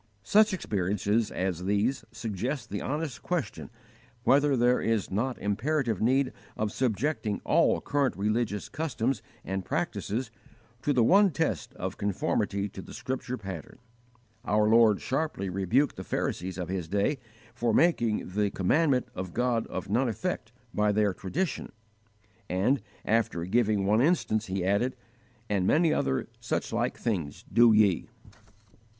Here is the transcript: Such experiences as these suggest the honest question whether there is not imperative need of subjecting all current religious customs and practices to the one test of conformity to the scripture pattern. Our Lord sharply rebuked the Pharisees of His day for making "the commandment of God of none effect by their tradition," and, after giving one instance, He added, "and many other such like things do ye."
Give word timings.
Such 0.23 0.51
experiences 0.51 1.29
as 1.29 1.65
these 1.65 2.03
suggest 2.11 2.71
the 2.71 2.81
honest 2.81 3.21
question 3.21 3.69
whether 4.23 4.57
there 4.57 4.81
is 4.81 5.11
not 5.11 5.37
imperative 5.37 6.01
need 6.01 6.33
of 6.57 6.71
subjecting 6.71 7.39
all 7.45 7.79
current 7.81 8.17
religious 8.17 8.67
customs 8.67 9.21
and 9.45 9.63
practices 9.63 10.31
to 10.81 10.91
the 10.91 11.03
one 11.03 11.29
test 11.29 11.75
of 11.75 11.99
conformity 11.99 12.67
to 12.69 12.81
the 12.81 12.95
scripture 12.95 13.37
pattern. 13.37 13.77
Our 14.43 14.67
Lord 14.67 15.01
sharply 15.01 15.51
rebuked 15.51 15.97
the 15.97 16.03
Pharisees 16.03 16.57
of 16.57 16.67
His 16.67 16.87
day 16.87 17.19
for 17.53 17.71
making 17.71 18.29
"the 18.29 18.49
commandment 18.49 19.07
of 19.13 19.35
God 19.35 19.67
of 19.67 19.87
none 19.87 20.09
effect 20.09 20.51
by 20.73 20.91
their 20.91 21.13
tradition," 21.13 21.71
and, 22.49 22.81
after 23.05 23.45
giving 23.45 23.85
one 23.85 24.01
instance, 24.01 24.47
He 24.47 24.65
added, 24.65 24.95
"and 25.47 25.67
many 25.67 25.93
other 25.93 26.27
such 26.39 26.73
like 26.73 26.97
things 26.97 27.45
do 27.53 27.71
ye." 27.71 28.09